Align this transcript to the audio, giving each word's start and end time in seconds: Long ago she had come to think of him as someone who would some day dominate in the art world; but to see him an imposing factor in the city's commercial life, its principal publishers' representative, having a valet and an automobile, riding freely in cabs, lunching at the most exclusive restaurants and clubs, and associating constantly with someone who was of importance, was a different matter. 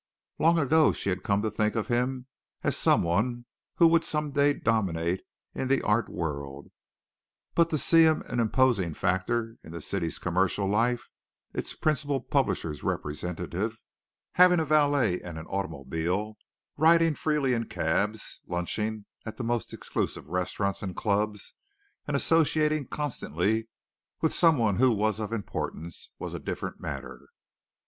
Long 0.39 0.57
ago 0.57 0.93
she 0.93 1.09
had 1.09 1.21
come 1.21 1.43
to 1.43 1.51
think 1.51 1.75
of 1.75 1.87
him 1.87 2.25
as 2.63 2.75
someone 2.75 3.45
who 3.75 3.85
would 3.85 4.03
some 4.03 4.31
day 4.31 4.51
dominate 4.53 5.21
in 5.53 5.67
the 5.67 5.83
art 5.83 6.09
world; 6.09 6.71
but 7.53 7.69
to 7.69 7.77
see 7.77 8.01
him 8.01 8.23
an 8.25 8.39
imposing 8.39 8.95
factor 8.95 9.57
in 9.63 9.71
the 9.71 9.79
city's 9.79 10.17
commercial 10.17 10.65
life, 10.67 11.07
its 11.53 11.75
principal 11.75 12.19
publishers' 12.19 12.81
representative, 12.81 13.79
having 14.31 14.59
a 14.59 14.65
valet 14.65 15.21
and 15.21 15.37
an 15.37 15.45
automobile, 15.45 16.35
riding 16.77 17.13
freely 17.13 17.53
in 17.53 17.65
cabs, 17.65 18.41
lunching 18.47 19.05
at 19.23 19.37
the 19.37 19.43
most 19.43 19.71
exclusive 19.71 20.25
restaurants 20.27 20.81
and 20.81 20.95
clubs, 20.95 21.53
and 22.07 22.17
associating 22.17 22.87
constantly 22.87 23.69
with 24.19 24.33
someone 24.33 24.77
who 24.77 24.89
was 24.91 25.19
of 25.19 25.31
importance, 25.31 26.11
was 26.17 26.33
a 26.33 26.39
different 26.39 26.79
matter. 26.79 27.27